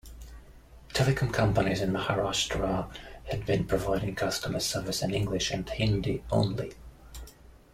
Telecom 0.95 1.31
companies 1.31 1.79
in 1.79 1.91
Maharashtra 1.91 2.89
had 3.25 3.45
been 3.45 3.67
providing 3.67 4.15
customer 4.15 4.59
service 4.59 5.03
in 5.03 5.13
English 5.13 5.51
and 5.51 5.69
Hindi 5.69 6.23
only. 6.31 6.73